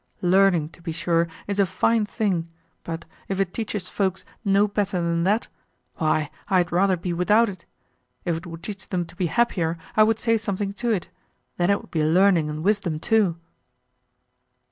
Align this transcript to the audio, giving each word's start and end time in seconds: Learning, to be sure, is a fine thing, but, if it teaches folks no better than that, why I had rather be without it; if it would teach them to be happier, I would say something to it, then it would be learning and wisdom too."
Learning, 0.23 0.67
to 0.69 0.81
be 0.81 0.91
sure, 0.91 1.27
is 1.45 1.59
a 1.59 1.65
fine 1.67 2.07
thing, 2.07 2.49
but, 2.83 3.05
if 3.27 3.39
it 3.39 3.53
teaches 3.53 3.87
folks 3.87 4.25
no 4.43 4.67
better 4.67 4.99
than 4.99 5.25
that, 5.25 5.47
why 5.97 6.31
I 6.47 6.57
had 6.57 6.71
rather 6.71 6.97
be 6.97 7.13
without 7.13 7.49
it; 7.49 7.65
if 8.25 8.35
it 8.35 8.47
would 8.47 8.63
teach 8.63 8.89
them 8.89 9.05
to 9.05 9.15
be 9.15 9.27
happier, 9.27 9.77
I 9.95 10.01
would 10.01 10.17
say 10.17 10.37
something 10.39 10.73
to 10.73 10.89
it, 10.89 11.09
then 11.57 11.69
it 11.69 11.79
would 11.81 11.91
be 11.91 12.03
learning 12.03 12.49
and 12.49 12.63
wisdom 12.63 12.99
too." 12.99 13.37